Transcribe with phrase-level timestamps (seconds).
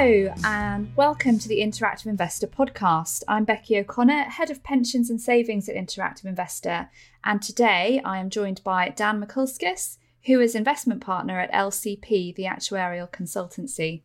[0.00, 3.24] Hello, and welcome to the Interactive Investor podcast.
[3.26, 6.88] I'm Becky O'Connor, Head of Pensions and Savings at Interactive Investor,
[7.24, 12.44] and today I am joined by Dan Mikulskis, who is investment partner at LCP, the
[12.44, 14.02] actuarial consultancy.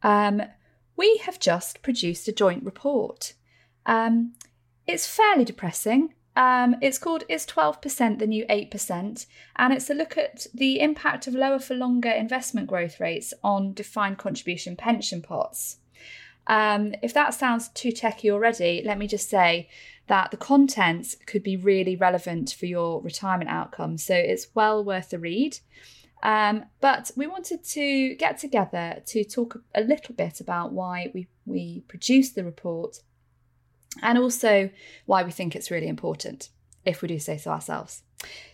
[0.00, 0.42] Um,
[0.96, 3.34] we have just produced a joint report.
[3.84, 4.34] Um,
[4.86, 6.14] it's fairly depressing.
[6.36, 9.26] Um, it's called Is 12% the New 8%?
[9.56, 13.72] And it's a look at the impact of lower for longer investment growth rates on
[13.72, 15.78] defined contribution pension pots.
[16.46, 19.68] Um, if that sounds too techy already, let me just say
[20.08, 24.04] that the contents could be really relevant for your retirement outcomes.
[24.04, 25.58] So it's well worth a read.
[26.22, 31.28] Um, but we wanted to get together to talk a little bit about why we,
[31.46, 33.00] we produced the report
[34.02, 34.70] and also
[35.06, 36.50] why we think it's really important,
[36.84, 38.02] if we do say so ourselves.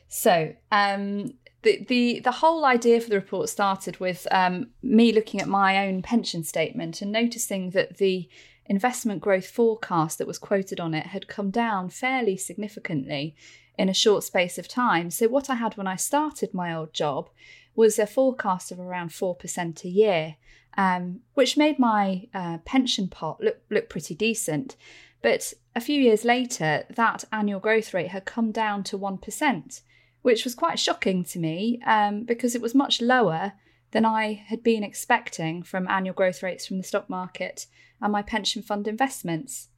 [0.09, 5.41] So, um, the, the the whole idea for the report started with um, me looking
[5.41, 8.29] at my own pension statement and noticing that the
[8.67, 13.35] investment growth forecast that was quoted on it had come down fairly significantly
[13.79, 15.11] in a short space of time.
[15.11, 17.31] So what I had when I started my old job
[17.75, 20.37] was a forecast of around four percent a year,
[20.77, 24.77] um, which made my uh, pension pot look look pretty decent.
[25.23, 29.81] But a few years later, that annual growth rate had come down to 1%,
[30.23, 33.53] which was quite shocking to me um, because it was much lower
[33.93, 37.67] than I had been expecting from annual growth rates from the stock market
[38.01, 39.69] and my pension fund investments.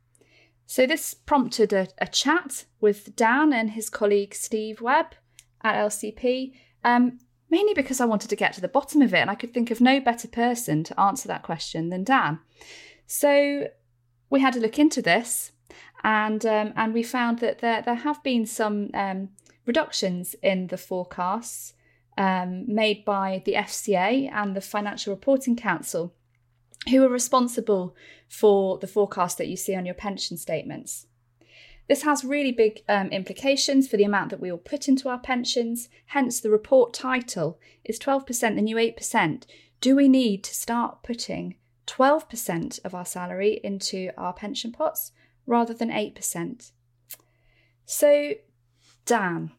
[0.66, 5.14] So, this prompted a, a chat with Dan and his colleague Steve Webb
[5.62, 7.18] at LCP, um,
[7.50, 9.70] mainly because I wanted to get to the bottom of it and I could think
[9.70, 12.38] of no better person to answer that question than Dan.
[13.06, 13.68] So,
[14.30, 15.52] we had a look into this,
[16.02, 19.30] and um, and we found that there there have been some um,
[19.66, 21.74] reductions in the forecasts
[22.16, 26.14] um, made by the FCA and the Financial Reporting Council,
[26.88, 27.96] who are responsible
[28.28, 31.06] for the forecast that you see on your pension statements.
[31.88, 35.18] This has really big um, implications for the amount that we will put into our
[35.18, 35.90] pensions.
[36.06, 39.44] Hence, the report title is 12% the new 8%.
[39.80, 41.56] Do we need to start putting
[41.86, 45.12] 12% of our salary into our pension pots
[45.46, 46.70] rather than 8%.
[47.84, 48.32] So,
[49.04, 49.52] Dan.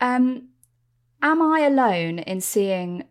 [0.00, 0.48] um,
[1.22, 3.04] am I alone in seeing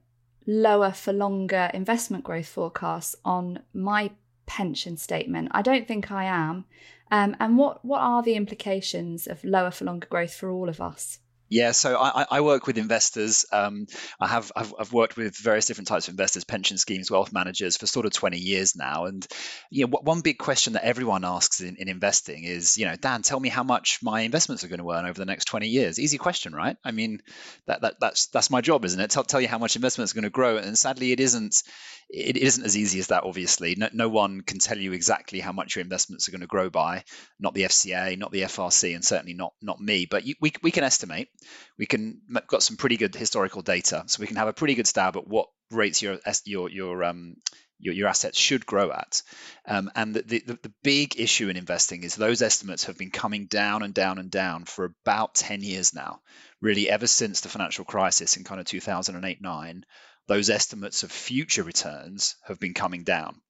[0.45, 4.11] lower for longer investment growth forecasts on my
[4.45, 5.49] pension statement?
[5.51, 6.65] I don't think I am.
[7.09, 10.81] Um, and what, what are the implications of lower for longer growth for all of
[10.81, 11.19] us?
[11.49, 13.45] Yeah, so I, I, work with investors.
[13.53, 13.87] Um,
[14.19, 17.77] I have I've, I've, worked with various different types of investors, pension schemes, wealth managers
[17.77, 19.05] for sort of 20 years now.
[19.05, 19.25] And
[19.69, 23.21] you know, one big question that everyone asks in, in investing is, you know, Dan,
[23.21, 25.99] tell me how much my investments are going to earn over the next 20 years.
[25.99, 26.75] Easy question, right?
[26.83, 27.21] I mean,
[27.65, 29.09] that, that that's that's my job, isn't it?
[29.09, 30.57] Tell, tell you how much investments are going to grow.
[30.57, 31.63] And sadly, it isn't
[32.09, 33.23] it isn't as easy as that.
[33.23, 36.47] Obviously, no, no one can tell you exactly how much your investments are going to
[36.47, 37.03] grow by.
[37.39, 40.07] Not the FCA, not the FRC, and certainly not not me.
[40.09, 41.29] But you, we we can estimate.
[41.77, 44.87] We can got some pretty good historical data, so we can have a pretty good
[44.87, 47.35] stab at what rates your your your um
[47.79, 49.21] your, your assets should grow at.
[49.67, 53.45] Um, and the, the, the big issue in investing is those estimates have been coming
[53.45, 56.21] down and down and down for about 10 years now,
[56.59, 59.85] really ever since the financial crisis in kind of 2008 9
[60.27, 63.41] those estimates of future returns have been coming down.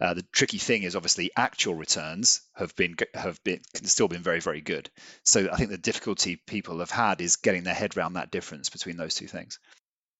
[0.00, 4.40] Uh, the tricky thing is obviously actual returns have been have been still been very
[4.40, 4.90] very good.
[5.24, 8.70] So I think the difficulty people have had is getting their head around that difference
[8.70, 9.58] between those two things.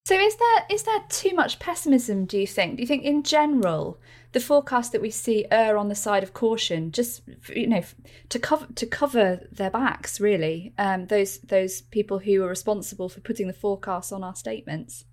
[0.06, 2.24] So is there is there too much pessimism?
[2.24, 2.76] Do you think?
[2.76, 4.00] Do you think in general
[4.32, 7.82] the forecast that we see err on the side of caution, just you know,
[8.30, 10.74] to cover to cover their backs really?
[10.78, 15.04] Um, those those people who are responsible for putting the forecasts on our statements.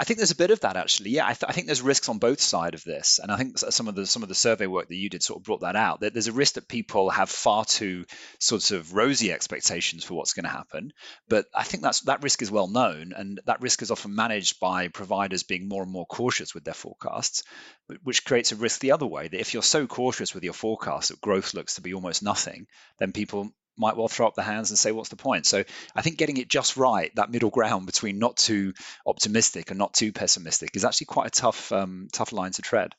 [0.00, 1.10] I think there's a bit of that actually.
[1.10, 3.58] Yeah, I, th- I, think there's risks on both sides of this, and I think
[3.58, 5.76] some of the some of the survey work that you did sort of brought that
[5.76, 6.00] out.
[6.00, 8.06] That there's a risk that people have far too
[8.38, 10.94] sort of rosy expectations for what's going to happen,
[11.28, 14.58] but I think that's that risk is well known, and that risk is often managed
[14.58, 17.42] by providers being more and more cautious with their forecasts,
[18.02, 19.28] which creates a risk the other way.
[19.28, 22.68] That if you're so cautious with your forecast that growth looks to be almost nothing,
[22.98, 25.46] then people might well throw up their hands and say, what's the point?
[25.46, 25.64] So
[25.94, 28.74] I think getting it just right, that middle ground between not too
[29.06, 32.94] optimistic and not too pessimistic, is actually quite a tough, um, tough line to tread.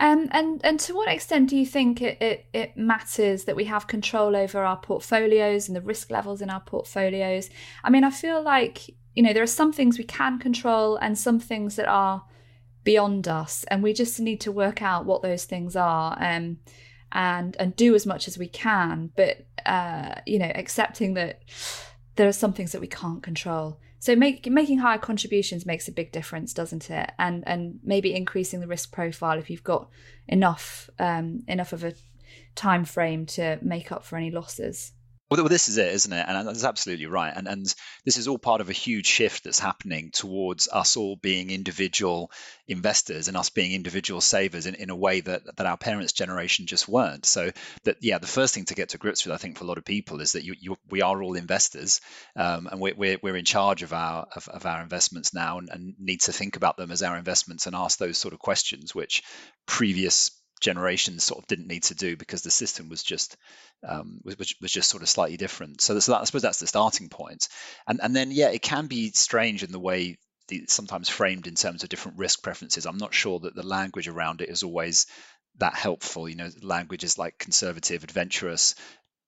[0.00, 3.66] Um, and and to what extent do you think it, it, it, matters that we
[3.66, 7.50] have control over our portfolios and the risk levels in our portfolios?
[7.84, 11.18] I mean, I feel like you know there are some things we can control and
[11.18, 12.24] some things that are
[12.82, 16.16] beyond us, and we just need to work out what those things are.
[16.18, 16.60] Um,
[17.12, 21.42] and and do as much as we can but uh, you know accepting that
[22.20, 23.80] there are some things that we can't control.
[23.98, 27.12] So make, making higher contributions makes a big difference, doesn't it?
[27.18, 29.88] And and maybe increasing the risk profile if you've got
[30.28, 31.94] enough um, enough of a
[32.54, 34.92] time frame to make up for any losses.
[35.30, 36.24] Well, this is it, isn't it?
[36.26, 37.32] And that's absolutely right.
[37.34, 37.74] And and
[38.04, 42.32] this is all part of a huge shift that's happening towards us all being individual
[42.66, 46.66] investors and us being individual savers in, in a way that that our parents' generation
[46.66, 47.26] just weren't.
[47.26, 47.52] So
[47.84, 49.78] that yeah, the first thing to get to grips with, I think, for a lot
[49.78, 52.00] of people is that you, you we are all investors,
[52.34, 55.68] um, and we're, we're we're in charge of our of, of our investments now, and,
[55.68, 58.96] and need to think about them as our investments and ask those sort of questions,
[58.96, 59.22] which
[59.64, 63.36] previous generations sort of didn't need to do because the system was just
[63.86, 65.80] um, was, was just sort of slightly different.
[65.80, 67.48] So, so that, I suppose that's the starting point.
[67.86, 70.18] And and then yeah, it can be strange in the way
[70.50, 72.86] it's sometimes framed in terms of different risk preferences.
[72.86, 75.06] I'm not sure that the language around it is always
[75.58, 76.28] that helpful.
[76.28, 78.74] You know, languages like conservative, adventurous,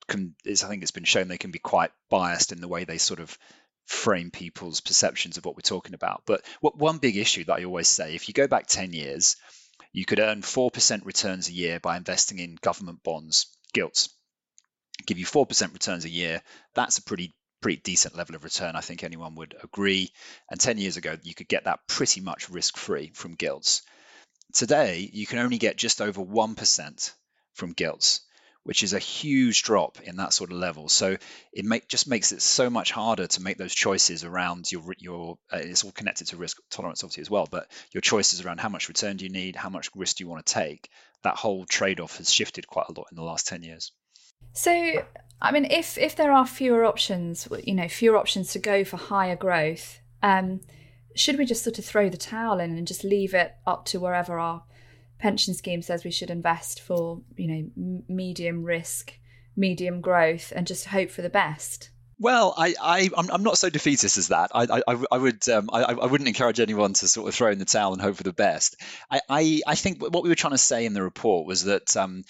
[0.09, 2.85] can is I think it's been shown they can be quite biased in the way
[2.85, 3.37] they sort of
[3.87, 6.23] frame people's perceptions of what we're talking about.
[6.27, 9.37] But what one big issue that I always say, if you go back 10 years,
[9.93, 14.09] you could earn 4% returns a year by investing in government bonds, gilts.
[15.07, 16.43] Give you 4% returns a year.
[16.75, 18.75] That's a pretty pretty decent level of return.
[18.75, 20.11] I think anyone would agree.
[20.51, 23.83] And 10 years ago, you could get that pretty much risk free from gilts.
[24.53, 27.13] Today, you can only get just over 1%
[27.55, 28.21] from gilts
[28.65, 30.89] which is a huge drop in that sort of level.
[30.89, 31.17] So
[31.53, 35.39] it make, just makes it so much harder to make those choices around your your.
[35.53, 38.69] Uh, it's all connected to risk tolerance, obviously as well, but your choices around how
[38.69, 40.89] much return do you need, how much risk do you want to take.
[41.23, 43.93] That whole trade-off has shifted quite a lot in the last ten years.
[44.55, 45.05] So,
[45.41, 48.97] I mean, if if there are fewer options, you know, fewer options to go for
[48.97, 50.61] higher growth, um,
[51.15, 54.01] should we just sort of throw the towel in and just leave it up to
[54.01, 54.65] wherever our
[55.23, 59.15] pension scheme says we should invest for you know medium risk
[59.57, 61.91] medium growth and just hope for the best
[62.23, 64.53] well, I, I I'm, not so defeatist as that.
[64.55, 67.59] I I, I would um, I, I wouldn't encourage anyone to sort of throw in
[67.59, 68.77] the towel and hope for the best.
[69.11, 71.97] I, I, I think what we were trying to say in the report was that
[71.97, 72.23] um,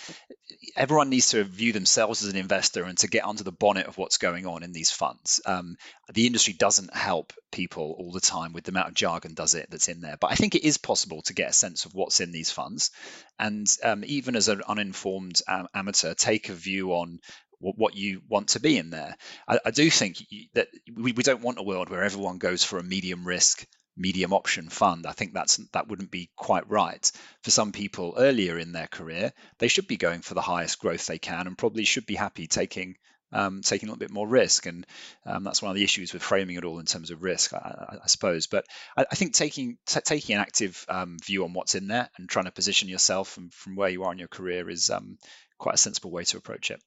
[0.77, 3.99] everyone needs to view themselves as an investor and to get under the bonnet of
[3.99, 5.43] what's going on in these funds.
[5.45, 5.77] Um,
[6.11, 9.69] the industry doesn't help people all the time with the amount of jargon does it
[9.71, 12.21] that's in there, but I think it is possible to get a sense of what's
[12.21, 12.93] in these funds,
[13.39, 17.21] and um, even as an uninformed um, amateur, take a view on
[17.63, 19.17] what you want to be in there.
[19.47, 20.19] I, I do think
[20.55, 23.67] that we, we don't want a world where everyone goes for a medium risk,
[23.97, 25.07] medium option fund.
[25.07, 27.11] I think that's that wouldn't be quite right.
[27.43, 31.07] For some people earlier in their career, they should be going for the highest growth
[31.07, 32.97] they can and probably should be happy taking
[33.33, 34.67] um, taking a little bit more risk.
[34.67, 34.87] And
[35.25, 37.99] um, that's one of the issues with framing it all in terms of risk, I,
[38.03, 38.47] I suppose.
[38.47, 38.67] But
[38.97, 42.29] I, I think taking t- taking an active um, view on what's in there and
[42.29, 45.17] trying to position yourself from, from where you are in your career is um,
[45.59, 46.83] quite a sensible way to approach it.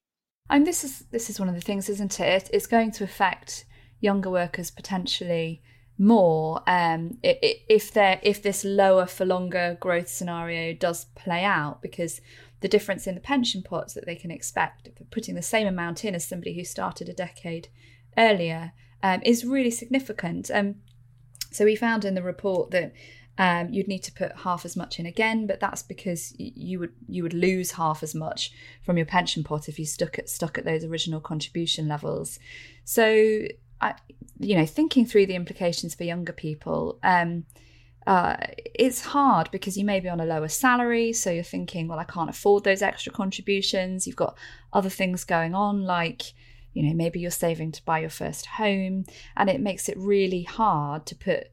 [0.50, 2.50] And this is this is one of the things, isn't it?
[2.54, 3.66] It's going to affect
[4.00, 5.62] younger workers potentially
[5.98, 12.22] more um, if they if this lower for longer growth scenario does play out, because
[12.62, 15.68] the difference in the pension pots that they can expect if they're putting the same
[15.68, 17.68] amount in as somebody who started a decade
[18.18, 20.52] earlier um, is really significant.
[20.54, 20.76] Um,
[21.52, 22.94] so we found in the report that
[23.38, 26.94] um, you'd need to put half as much in again, but that's because you would
[27.08, 28.52] you would lose half as much
[28.82, 32.40] from your pension pot if you stuck at stuck at those original contribution levels.
[32.86, 33.48] So,
[33.82, 33.96] I,
[34.40, 37.46] you know, thinking through the implications for younger people, um,
[38.08, 38.38] uh,
[38.74, 42.06] it's hard because you may be on a lower salary, so you're thinking, well, I
[42.06, 44.08] can't afford those extra contributions.
[44.08, 44.38] You've got
[44.72, 46.34] other things going on, like
[46.74, 49.06] you know, maybe you're saving to buy your first home,
[49.36, 51.48] and it makes it really hard to put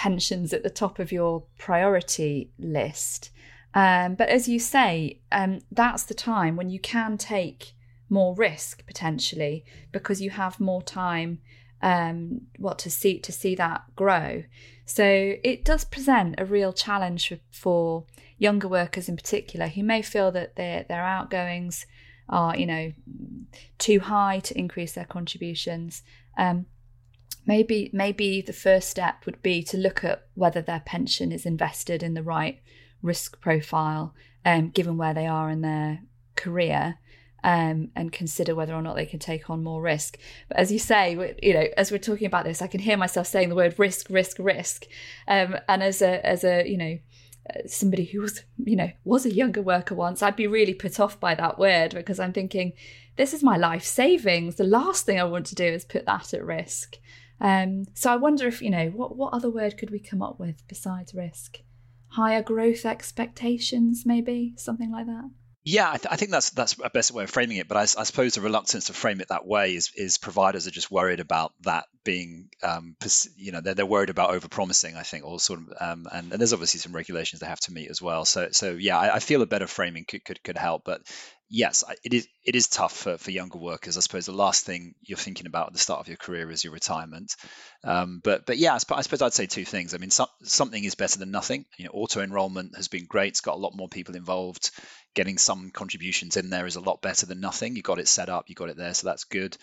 [0.00, 3.28] pensions at the top of your priority list.
[3.74, 7.74] Um, but as you say, um, that's the time when you can take
[8.08, 11.40] more risk potentially because you have more time
[11.82, 14.42] um, what to see to see that grow.
[14.86, 15.04] So
[15.44, 18.06] it does present a real challenge for,
[18.38, 21.84] younger workers in particular who may feel that their their outgoings
[22.30, 22.90] are you know
[23.76, 26.02] too high to increase their contributions.
[26.38, 26.64] Um,
[27.50, 32.00] maybe maybe the first step would be to look at whether their pension is invested
[32.00, 32.60] in the right
[33.02, 34.14] risk profile,
[34.44, 36.00] um, given where they are in their
[36.36, 36.98] career.
[37.42, 40.18] Um, and consider whether or not they can take on more risk.
[40.48, 43.26] But as you say, you know, as we're talking about this, I can hear myself
[43.26, 44.84] saying the word risk, risk, risk.
[45.26, 46.98] Um, and as a, as a, you know,
[47.66, 51.18] somebody who was, you know, was a younger worker once, I'd be really put off
[51.18, 52.74] by that word because I'm thinking,
[53.16, 54.56] this is my life savings.
[54.56, 56.98] The last thing I want to do is put that at risk.
[57.40, 60.38] Um, so I wonder if, you know, what, what other word could we come up
[60.38, 61.60] with besides risk?
[62.08, 64.54] Higher growth expectations, maybe?
[64.56, 65.30] Something like that?
[65.62, 67.68] Yeah, I, th- I, think that's that's a better way of framing it.
[67.68, 70.70] But I, I, suppose the reluctance to frame it that way is is providers are
[70.70, 72.96] just worried about that being, um,
[73.36, 74.96] you know, they're, they're worried about overpromising.
[74.96, 77.72] I think, or sort of, um, and, and, there's obviously some regulations they have to
[77.72, 78.24] meet as well.
[78.24, 80.84] So so yeah, I, I feel a better framing could could, could help.
[80.86, 81.02] But
[81.50, 83.98] yes, it is it is tough for, for younger workers.
[83.98, 86.64] I suppose the last thing you're thinking about at the start of your career is
[86.64, 87.34] your retirement.
[87.84, 89.92] Um, but but yeah, I suppose, I suppose, I'd say two things.
[89.92, 91.66] I mean, so, something is better than nothing.
[91.76, 93.32] You know, auto enrollment has been great.
[93.32, 94.70] It's got a lot more people involved
[95.14, 97.74] getting some contributions in there is a lot better than nothing.
[97.74, 99.56] You got it set up, you got it there, so that's good.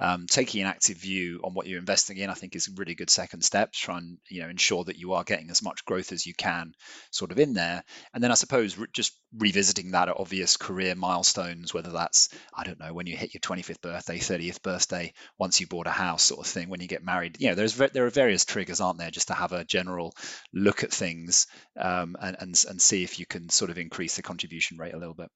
[0.00, 2.94] Um, taking an active view on what you're investing in, I think, is a really
[2.94, 3.72] good second step.
[3.72, 6.74] Try and you know ensure that you are getting as much growth as you can,
[7.10, 7.82] sort of in there.
[8.14, 12.64] And then I suppose re- just revisiting that at obvious career milestones, whether that's I
[12.64, 16.22] don't know when you hit your 25th birthday, 30th birthday, once you bought a house,
[16.22, 17.36] sort of thing, when you get married.
[17.40, 20.14] You know, there's there are various triggers, aren't there, just to have a general
[20.54, 24.22] look at things um, and, and and see if you can sort of increase the
[24.22, 25.28] contribution rate a little bit.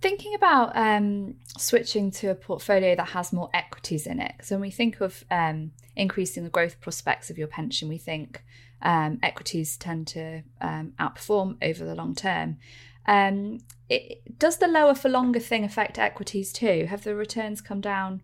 [0.00, 4.62] Thinking about um, switching to a portfolio that has more equities in it, so when
[4.62, 8.42] we think of um, increasing the growth prospects of your pension, we think
[8.82, 12.58] um, equities tend to um, outperform over the long term.
[13.06, 16.86] Um, it, does the lower for longer thing affect equities too?
[16.88, 18.22] Have the returns come down?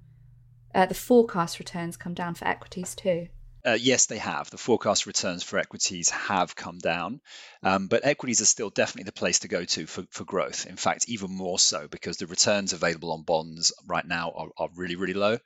[0.75, 3.29] Uh, the forecast returns come down for equities too?
[3.65, 4.49] Uh, yes, they have.
[4.51, 7.21] The forecast returns for equities have come down,
[7.63, 10.65] um, but equities are still definitely the place to go to for, for growth.
[10.67, 14.69] In fact, even more so because the returns available on bonds right now are, are
[14.77, 15.39] really, really low.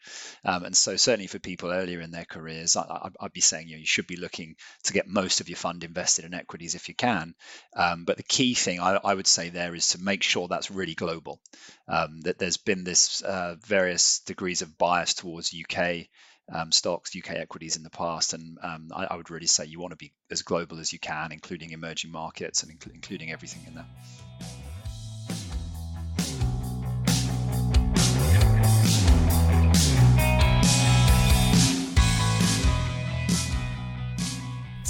[0.44, 3.76] Um, and so, certainly for people earlier in their careers, I, would be saying you,
[3.76, 4.54] know, you should be looking
[4.84, 7.34] to get most of your fund invested in equities if you can.
[7.74, 10.70] Um, but the key thing I, I, would say there is to make sure that's
[10.70, 11.40] really global.
[11.88, 16.06] Um, that there's been this uh, various degrees of bias towards UK
[16.52, 19.80] um, stocks, UK equities in the past, and um, I, I, would really say you
[19.80, 23.62] want to be as global as you can, including emerging markets and inc- including everything
[23.66, 23.86] in there.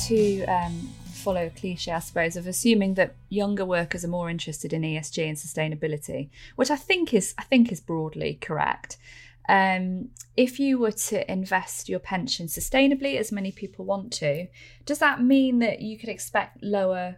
[0.08, 0.90] To um,
[1.24, 5.26] follow a cliche, I suppose, of assuming that younger workers are more interested in ESG
[5.26, 8.98] and sustainability, which I think is I think is broadly correct.
[9.48, 14.46] Um, if you were to invest your pension sustainably, as many people want to,
[14.84, 17.16] does that mean that you could expect lower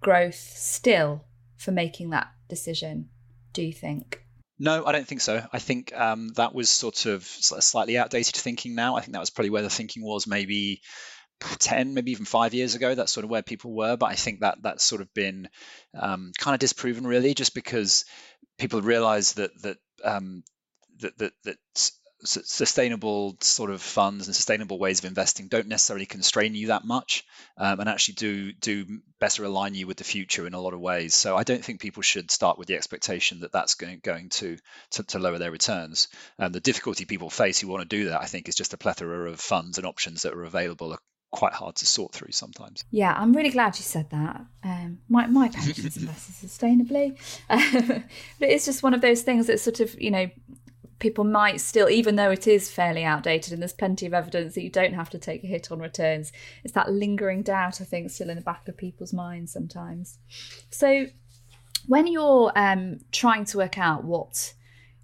[0.00, 1.24] growth still
[1.56, 3.10] for making that decision?
[3.52, 4.24] Do you think?
[4.58, 5.44] No, I don't think so.
[5.52, 8.96] I think um, that was sort of slightly outdated thinking now.
[8.96, 10.80] I think that was probably where the thinking was maybe
[11.40, 14.40] 10 maybe even five years ago that's sort of where people were but i think
[14.40, 15.48] that that's sort of been
[15.94, 18.04] um, kind of disproven really just because
[18.58, 20.42] people realize that that um,
[21.00, 21.56] that that, that
[22.24, 27.24] sustainable sort of funds and sustainable ways of investing don't necessarily constrain you that much
[27.56, 30.80] um, and actually do do better align you with the future in a lot of
[30.80, 34.28] ways so i don't think people should start with the expectation that that's going, going
[34.30, 34.56] to,
[34.90, 38.20] to, to lower their returns and the difficulty people face who want to do that
[38.20, 40.98] i think is just a plethora of funds and options that are available are
[41.30, 42.84] quite hard to sort through sometimes.
[42.90, 44.46] Yeah, I'm really glad you said that.
[44.64, 49.80] Um, my my pensions invested sustainably, but it's just one of those things that sort
[49.80, 50.30] of you know
[50.98, 54.62] people might still, even though it is fairly outdated and there's plenty of evidence that
[54.62, 56.32] you don't have to take a hit on returns,
[56.64, 60.18] it's that lingering doubt I think still in the back of people's minds sometimes.
[60.70, 61.06] So
[61.86, 64.54] when you're um, trying to work out what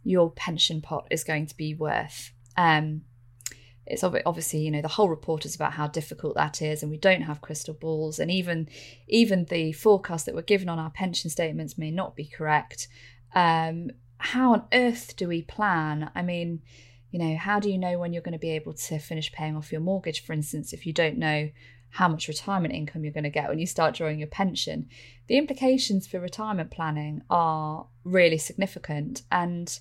[0.05, 2.33] your pension pot is going to be worth.
[2.57, 3.03] Um,
[3.87, 6.97] it's obviously you know the whole report is about how difficult that is and we
[6.97, 8.67] don't have crystal balls and even
[9.09, 12.89] even the forecast that we're given on our pension statements may not be correct
[13.35, 13.91] um,
[14.25, 16.61] how on earth do we plan i mean
[17.11, 19.57] you know how do you know when you're going to be able to finish paying
[19.57, 21.51] off your mortgage for instance if you don't know
[21.91, 24.89] how much retirement income you're going to get when you start drawing your pension
[25.29, 29.79] the implications for retirement planning are really significant and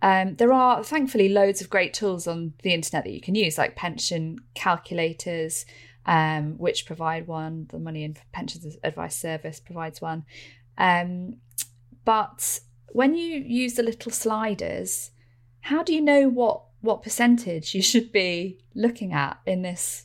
[0.00, 3.58] um, there are thankfully loads of great tools on the internet that you can use,
[3.58, 5.66] like pension calculators,
[6.06, 7.66] um, which provide one.
[7.70, 10.24] The Money and Pensions Advice Service provides one.
[10.76, 11.38] Um,
[12.04, 12.60] but
[12.90, 15.10] when you use the little sliders,
[15.60, 20.04] how do you know what what percentage you should be looking at in this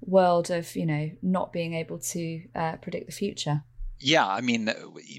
[0.00, 3.64] world of you know not being able to uh, predict the future?
[4.00, 4.74] Yeah, I mean, uh,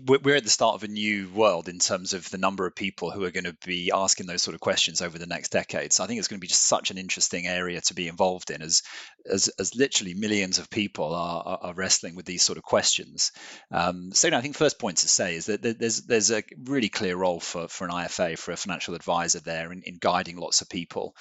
[0.06, 3.10] we're at the start of a new world in terms of the number of people
[3.10, 5.94] who are going to be asking those sort of questions over the next decade.
[5.94, 8.52] So I think it's going to be just such an interesting area to be involved
[8.52, 8.84] in, as
[9.32, 13.32] as, as literally millions of people are, are, wrestling with these sort of questions.
[13.72, 17.16] Um, so I think first point to say is that there's there's a really clear
[17.16, 20.70] role for, for an IFA, for a financial advisor there in, in guiding lots of
[20.70, 21.16] people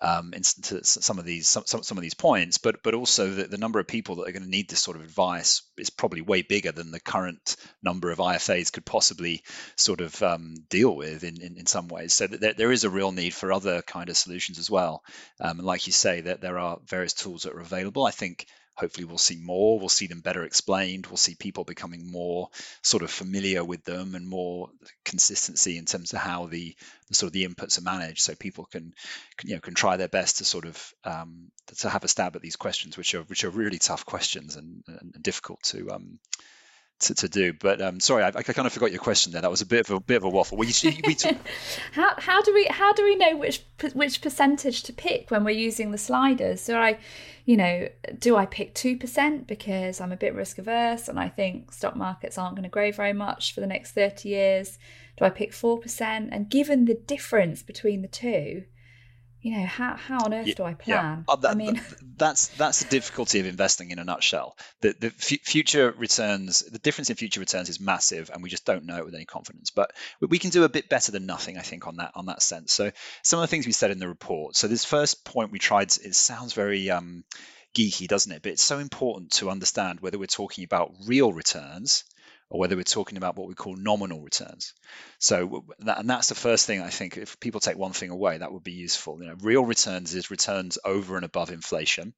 [0.00, 3.58] um, into some of these some, some of these points, but but also the, the
[3.58, 6.42] number of people that are going to need this sort of advice is probably way
[6.42, 9.42] bigger than the the current number of IFAs could possibly
[9.76, 12.12] sort of um, deal with in, in, in, some ways.
[12.12, 15.02] So there, there is a real need for other kind of solutions as well.
[15.40, 18.04] Um, and like you say, that there are various tools that are available.
[18.04, 18.46] I think
[18.80, 22.48] hopefully we'll see more we'll see them better explained we'll see people becoming more
[22.82, 24.70] sort of familiar with them and more
[25.04, 26.74] consistency in terms of how the,
[27.08, 28.94] the sort of the inputs are managed so people can,
[29.36, 32.34] can you know can try their best to sort of um, to have a stab
[32.36, 36.18] at these questions which are which are really tough questions and, and difficult to um,
[37.00, 37.52] to, to do.
[37.52, 39.42] But um, sorry, I, I, kind of forgot your question there.
[39.42, 40.58] That was a bit of a bit of a waffle.
[40.58, 41.36] Talk...
[41.92, 43.64] how how do we how do we know which
[43.94, 46.60] which percentage to pick when we're using the sliders?
[46.60, 46.98] So I,
[47.44, 47.88] you know,
[48.18, 51.96] do I pick two percent because I'm a bit risk averse and I think stock
[51.96, 54.78] markets aren't going to grow very much for the next thirty years?
[55.16, 56.30] Do I pick four percent?
[56.32, 58.64] And given the difference between the two,
[59.42, 61.24] you know how, how on earth do i plan?
[61.26, 61.32] Yeah.
[61.32, 61.80] Uh, that, i mean
[62.16, 64.56] that's that's the difficulty of investing in a nutshell.
[64.82, 68.66] The, the f- future returns the difference in future returns is massive and we just
[68.66, 71.56] don't know it with any confidence but we can do a bit better than nothing
[71.56, 72.72] i think on that on that sense.
[72.72, 72.90] So
[73.22, 75.88] some of the things we said in the report so this first point we tried
[75.88, 77.24] it sounds very um,
[77.74, 78.42] geeky doesn't it?
[78.42, 82.04] But it's so important to understand whether we're talking about real returns
[82.50, 84.74] or whether we're talking about what we call nominal returns.
[85.18, 87.16] So, and that's the first thing I think.
[87.16, 89.22] If people take one thing away, that would be useful.
[89.22, 92.12] You know, real returns is returns over and above inflation.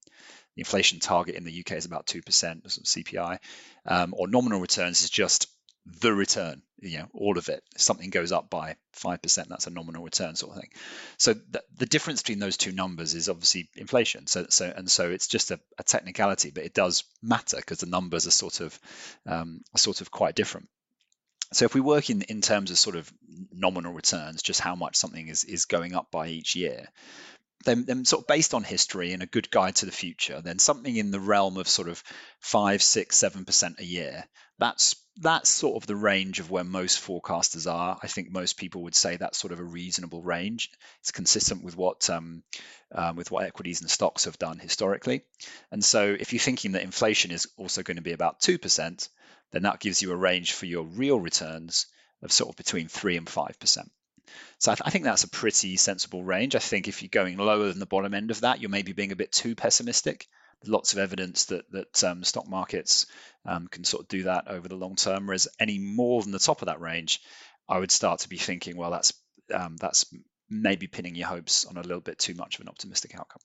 [0.56, 3.38] The inflation target in the UK is about two percent, CPI,
[3.86, 5.48] um, or nominal returns is just
[5.86, 7.62] the return, you know, all of it.
[7.76, 10.70] Something goes up by 5%, that's a nominal return sort of thing.
[11.18, 14.26] So the, the difference between those two numbers is obviously inflation.
[14.26, 17.86] So, so and so it's just a, a technicality, but it does matter because the
[17.86, 18.78] numbers are sort of
[19.26, 20.68] um, sort of quite different.
[21.52, 23.12] So if we work in, in terms of sort of
[23.52, 26.88] nominal returns, just how much something is, is going up by each year,
[27.64, 30.58] then, then sort of based on history and a good guide to the future, then
[30.58, 32.02] something in the realm of sort of
[32.40, 34.24] five, six, seven percent a year.
[34.58, 37.98] That's that's sort of the range of where most forecasters are.
[38.02, 40.70] I think most people would say that's sort of a reasonable range.
[41.00, 42.42] It's consistent with what um,
[42.92, 45.22] um, with what equities and stocks have done historically.
[45.70, 49.08] And so, if you're thinking that inflation is also going to be about two percent,
[49.50, 51.86] then that gives you a range for your real returns
[52.22, 53.90] of sort of between three and five percent.
[54.58, 56.54] So I, th- I, think that's a pretty sensible range.
[56.54, 59.12] I think if you're going lower than the bottom end of that, you're maybe being
[59.12, 60.26] a bit too pessimistic.
[60.60, 63.06] There's lots of evidence that that um, stock markets
[63.44, 65.26] um, can sort of do that over the long term.
[65.26, 67.20] Whereas any more than the top of that range,
[67.68, 69.12] I would start to be thinking, well, that's
[69.52, 70.06] um, that's
[70.48, 73.40] maybe pinning your hopes on a little bit too much of an optimistic outcome.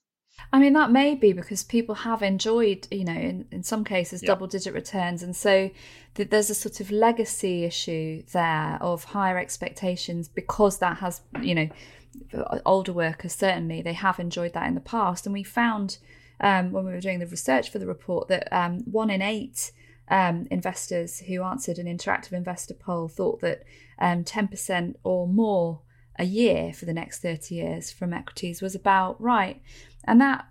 [0.52, 4.22] I mean, that may be because people have enjoyed, you know, in, in some cases,
[4.22, 5.22] double digit returns.
[5.22, 5.70] And so
[6.14, 11.54] th- there's a sort of legacy issue there of higher expectations because that has, you
[11.54, 11.68] know,
[12.64, 15.26] older workers certainly, they have enjoyed that in the past.
[15.26, 15.98] And we found
[16.40, 19.72] um, when we were doing the research for the report that um, one in eight
[20.10, 23.64] um, investors who answered an interactive investor poll thought that
[24.00, 25.80] 10% um, or more
[26.18, 29.62] a year for the next 30 years from equities was about right.
[30.04, 30.46] And that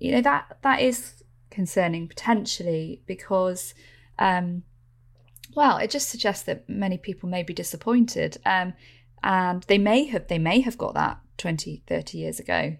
[0.00, 3.74] you know that that is concerning potentially because
[4.18, 4.62] um,
[5.54, 8.72] well it just suggests that many people may be disappointed um,
[9.22, 12.76] and they may have they may have got that 20 30 years ago.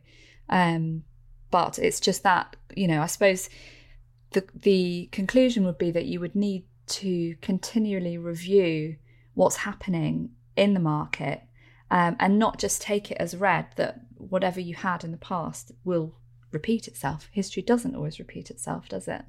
[0.48, 1.04] Um,
[1.54, 3.48] but it's just that you know i suppose
[4.32, 8.96] the the conclusion would be that you would need to continually review
[9.34, 11.42] what's happening in the market
[11.94, 15.70] um, and not just take it as read that whatever you had in the past
[15.84, 16.12] will
[16.50, 17.28] repeat itself.
[17.30, 19.22] History doesn't always repeat itself, does it?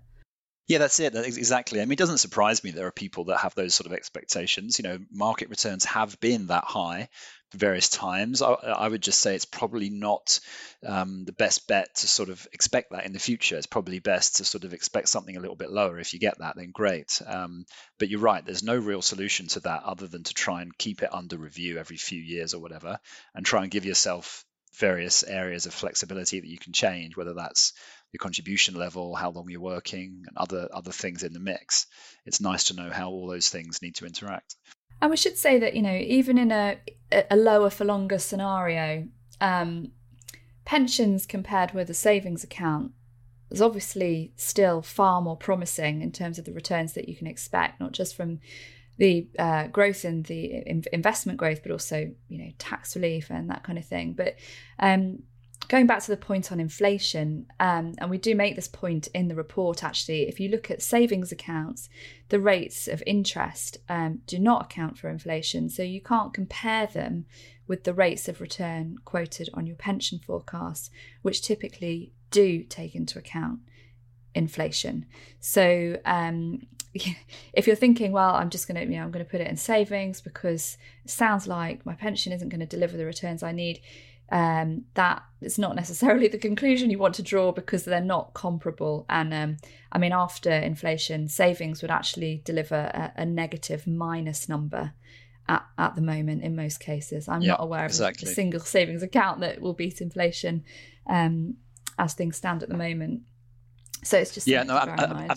[0.67, 1.13] Yeah, that's it.
[1.15, 1.80] Exactly.
[1.80, 4.80] I mean, it doesn't surprise me there are people that have those sort of expectations.
[4.80, 7.10] You know, market returns have been that high
[7.54, 8.41] various times.
[8.41, 10.39] I, I, would just say it's probably not
[10.84, 13.58] um, the best bet to sort of expect that in the future.
[13.58, 15.99] It's probably best to sort of expect something a little bit lower.
[15.99, 17.21] If you get that, then great.
[17.28, 17.65] Um,
[17.99, 18.43] but you're right.
[18.43, 21.78] There's no real solution to that other than to try and keep it under review
[21.78, 22.97] every few years or whatever,
[23.36, 24.43] and try and give yourself
[24.80, 27.73] various areas of flexibility that you can change, whether that's
[28.13, 31.88] your contribution level, how long you're working, and other other things in the mix.
[32.26, 34.56] It's nice to know how all those things need to interact.
[35.02, 36.78] And we should say that you know even in a
[37.30, 39.08] a lower for longer scenario,
[39.41, 39.91] um,
[40.65, 42.91] pensions compared with a savings account
[43.52, 47.80] is obviously still far more promising in terms of the returns that you can expect,
[47.80, 48.39] not just from
[48.98, 50.63] the uh, growth in the
[50.94, 54.13] investment growth, but also you know tax relief and that kind of thing.
[54.13, 54.36] But
[54.80, 55.24] um,
[55.67, 59.28] going back to the point on inflation, um, and we do make this point in
[59.28, 61.89] the report actually, if you look at savings accounts,
[62.30, 67.25] the rates of interest um, do not account for inflation, so you can't compare them
[67.67, 73.17] with the rates of return quoted on your pension forecast, which typically do take into
[73.17, 73.60] account
[74.34, 75.06] inflation.
[75.39, 76.62] So um,
[77.54, 79.47] if you're thinking, well, I'm just going to, you know, I'm going to put it
[79.47, 83.51] in savings because it sounds like my pension isn't going to deliver the returns I
[83.51, 83.82] need.
[84.32, 89.06] Um, that is not necessarily the conclusion you want to draw because they're not comparable.
[89.10, 89.58] And um,
[89.92, 94.94] I mean, after inflation, savings would actually deliver a, a negative minus number
[95.48, 97.28] at, at the moment in most cases.
[97.28, 98.30] I'm not aware of exactly.
[98.30, 100.64] a single savings account that will beat inflation
[101.08, 101.56] um,
[102.00, 103.22] as things stand at the moment.
[104.06, 105.36] So it's just yeah, no, I, I,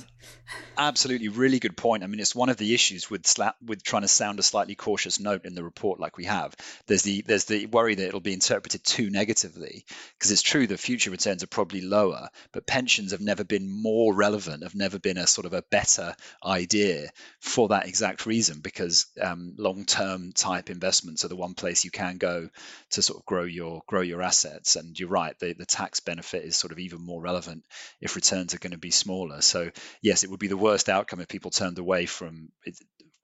[0.76, 2.04] absolutely, really good point.
[2.04, 4.74] I mean, it's one of the issues with slap, with trying to sound a slightly
[4.74, 6.54] cautious note in the report, like we have.
[6.87, 9.87] There's the there's the worry that it'll be interpreted too negatively,
[10.18, 14.14] because it's true the future returns are probably lower, but pensions have never been more
[14.14, 17.09] relevant, have never been a sort of a better idea
[17.40, 22.18] for that exact reason, because um, long-term type investments are the one place you can
[22.18, 22.50] go
[22.90, 24.76] to sort of grow your grow your assets.
[24.76, 27.64] And you're right, the the tax benefit is sort of even more relevant
[28.02, 29.40] if returns are going to be smaller.
[29.40, 29.70] So
[30.02, 32.50] yes, it would be the worst outcome if people turned away from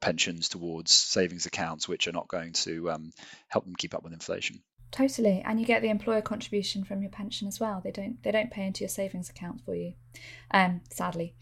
[0.01, 3.11] pensions towards savings accounts, which are not going to um,
[3.49, 4.63] help them keep up with inflation.
[4.95, 7.81] Totally, and you get the employer contribution from your pension as well.
[7.83, 9.95] They don't they don't pay into your savings account for you,
[10.53, 11.35] um, sadly.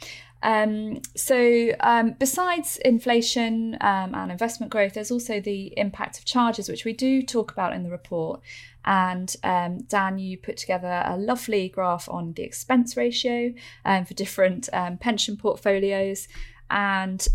[0.42, 6.70] Um, so um, besides inflation um, and investment growth, there's also the impact of charges,
[6.70, 8.40] which we do talk about in the report.
[8.86, 13.52] And um, Dan, you put together a lovely graph on the expense ratio
[13.84, 16.26] um, for different pension portfolios,
[16.70, 17.28] and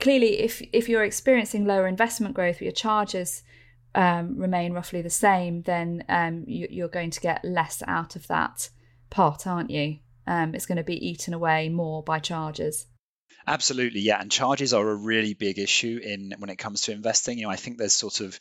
[0.00, 3.44] clearly, if if you're experiencing lower investment growth, your charges
[3.94, 8.26] um, remain roughly the same, then um, you, are going to get less out of
[8.28, 8.70] that
[9.10, 9.98] pot, aren't you?
[10.26, 12.86] Um, it's going to be eaten away more by charges.
[13.46, 17.38] Absolutely, yeah, and charges are a really big issue in when it comes to investing.
[17.38, 18.38] You know, I think there's sort of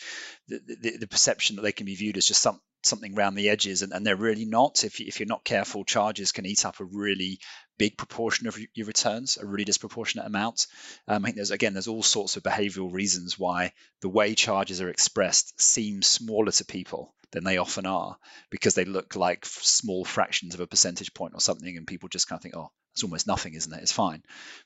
[0.48, 3.50] the, the, the perception that they can be viewed as just some something around the
[3.50, 4.84] edges, and, and they're really not.
[4.84, 7.40] If, if you're not careful, charges can eat up a really
[7.82, 10.68] big proportion of your returns, a really disproportionate amount.
[11.08, 14.82] Um, I think there's again, there's all sorts of behavioural reasons why the way charges
[14.82, 18.18] are expressed seem smaller to people than they often are
[18.52, 22.30] because they look like small fractions of a percentage point or something, and people just
[22.30, 23.82] kind of think, oh, it's almost nothing, isn't it?
[23.82, 24.22] It's fine.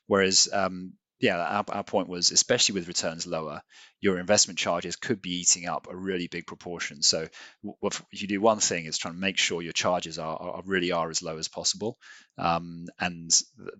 [0.06, 3.62] Whereas um, yeah, our, our point was, especially with returns lower,
[4.00, 7.02] your investment charges could be eating up a really big proportion.
[7.02, 7.26] So,
[7.82, 10.92] if you do one thing is trying to make sure your charges are, are really
[10.92, 11.96] are as low as possible,
[12.38, 13.30] um, and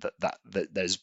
[0.00, 0.98] that, that, that there's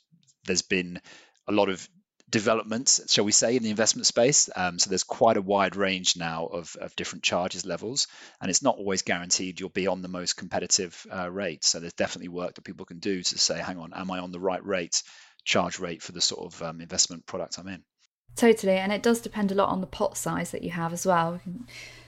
[0.45, 0.99] there's been
[1.47, 1.87] a lot of
[2.29, 4.49] developments, shall we say, in the investment space.
[4.55, 8.07] Um, so there's quite a wide range now of, of different charges levels,
[8.41, 11.63] and it's not always guaranteed you'll be on the most competitive uh, rate.
[11.63, 14.31] So there's definitely work that people can do to say, hang on, am I on
[14.31, 15.03] the right rate?
[15.43, 17.83] Charge rate for the sort of um, investment product I'm in.
[18.35, 21.05] Totally, and it does depend a lot on the pot size that you have as
[21.05, 21.33] well.
[21.33, 21.67] We can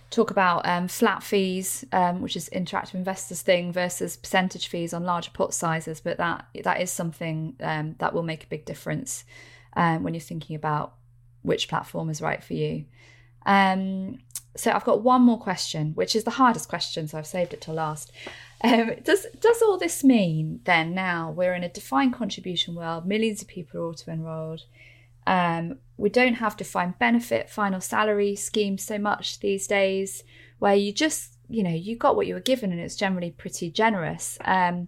[0.10, 5.04] talk about um, flat fees, um, which is interactive investors thing, versus percentage fees on
[5.04, 6.02] larger pot sizes.
[6.02, 9.24] But that that is something um, that will make a big difference
[9.76, 10.96] um, when you're thinking about
[11.44, 12.86] which platform is right for you.
[13.46, 14.20] Um,
[14.56, 17.62] so I've got one more question, which is the hardest question, so I've saved it
[17.62, 18.12] till last.
[18.64, 23.06] Um, does does all this mean then now we're in a defined contribution world?
[23.06, 24.64] Millions of people are auto enrolled.
[25.28, 30.24] Um, we don't have defined benefit, final salary schemes so much these days,
[30.60, 33.70] where you just you know you got what you were given and it's generally pretty
[33.70, 34.38] generous.
[34.46, 34.88] Um,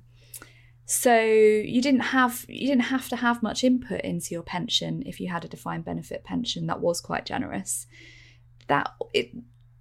[0.85, 5.19] so you didn't have you didn't have to have much input into your pension if
[5.19, 7.85] you had a defined benefit pension that was quite generous.
[8.67, 9.31] That it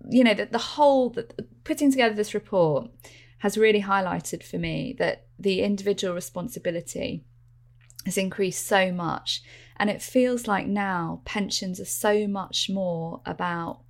[0.08, 2.90] you know that the whole that putting together this report
[3.38, 7.24] has really highlighted for me that the individual responsibility
[8.04, 9.42] has increased so much.
[9.76, 13.82] And it feels like now pensions are so much more about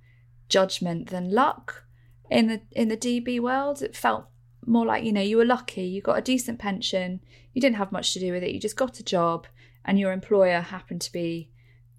[0.49, 1.85] judgment than luck
[2.29, 3.81] in the in the DB world.
[3.81, 4.25] It felt
[4.65, 7.21] more like, you know, you were lucky, you got a decent pension,
[7.53, 9.47] you didn't have much to do with it, you just got a job,
[9.85, 11.49] and your employer happened to be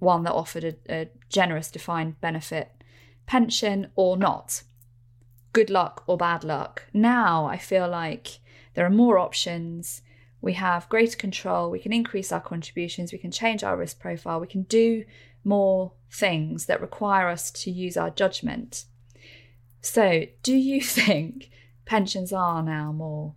[0.00, 2.70] one that offered a, a generous defined benefit
[3.28, 4.62] pension or not
[5.52, 6.84] good luck or bad luck.
[6.92, 8.38] Now I feel like
[8.74, 10.02] there are more options.
[10.40, 11.70] We have greater control.
[11.70, 13.12] We can increase our contributions.
[13.12, 14.40] We can change our risk profile.
[14.40, 15.04] We can do
[15.44, 18.84] more things that require us to use our judgment.
[19.80, 21.50] So, do you think
[21.84, 23.34] pensions are now more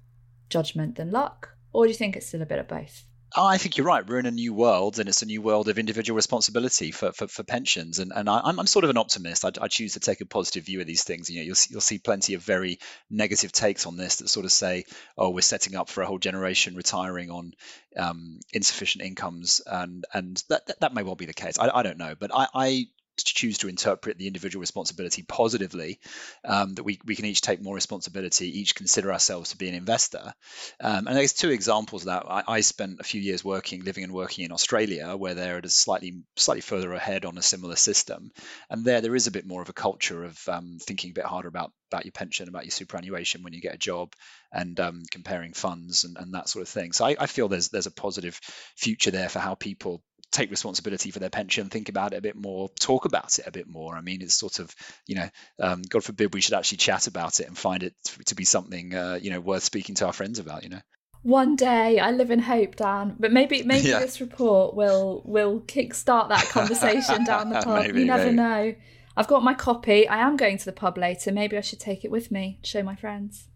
[0.50, 3.06] judgment than luck, or do you think it's still a bit of both?
[3.34, 4.06] Oh, I think you're right.
[4.06, 7.30] We're in a new world, and it's a new world of individual responsibility for, for,
[7.30, 8.00] for pensions.
[8.00, 9.46] And, and I, am sort of an optimist.
[9.46, 11.30] I, I, choose to take a positive view of these things.
[11.30, 14.52] You know, you'll, you'll see plenty of very negative takes on this that sort of
[14.52, 14.84] say,
[15.18, 17.54] "Oh, we're setting up for a whole generation retiring on
[17.96, 21.58] um, insufficient incomes," and and that, that, that may well be the case.
[21.58, 22.88] I, I don't know, but I, I
[23.24, 26.00] choose to interpret the individual responsibility positively,
[26.46, 29.76] um, that we, we can each take more responsibility, each consider ourselves to be an
[29.76, 30.34] investor.
[30.80, 32.26] Um, and there's two examples of that.
[32.28, 35.66] I, I, spent a few years working, living and working in Australia, where they're at
[35.66, 38.32] a slightly slightly further ahead on a similar system,
[38.70, 41.26] and there there is a bit more of a culture of um, thinking a bit
[41.26, 44.14] harder about about your pension, about your superannuation when you get a job,
[44.52, 46.94] and um, comparing funds and, and, that sort of thing.
[46.94, 48.40] So I, I feel there's there's a positive
[48.76, 50.02] future there for how people
[50.32, 53.52] take responsibility for their pension, think about it a bit more, talk about it a
[53.52, 53.96] bit more.
[53.96, 54.74] I mean, it's sort of,
[55.06, 57.94] you know, um, God forbid we should actually chat about it and find it
[58.26, 60.82] to be something, uh, you know, worth speaking to our friends about, you know.
[61.24, 63.16] One day, I live in hope, Dan.
[63.20, 64.00] But maybe, maybe yeah.
[64.00, 67.84] this report will will kickstart that conversation down the pub.
[67.84, 68.36] maybe, you never maybe.
[68.36, 68.76] know.
[69.16, 70.08] I've got my copy.
[70.08, 71.32] I am going to the pub later.
[71.32, 73.50] Maybe I should take it with me, show my friends.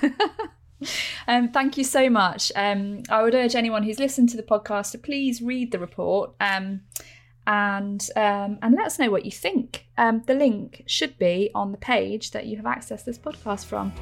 [1.28, 2.52] um, thank you so much.
[2.56, 6.32] Um, I would urge anyone who's listened to the podcast to please read the report
[6.40, 6.82] um,
[7.46, 9.86] and um, and let us know what you think.
[9.98, 13.92] Um, the link should be on the page that you have accessed this podcast from.